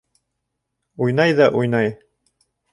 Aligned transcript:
Уйнай 1.07 1.37
ҙа 1.43 1.51
уйнай. 1.61 1.95